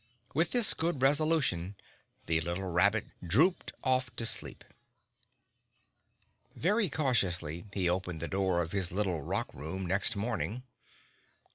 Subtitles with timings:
[0.33, 1.75] With this good resolution,
[2.25, 4.63] the little rabbit drooped off asleep.
[6.55, 10.63] Very cautiously he opened the door of his little rock room next morning.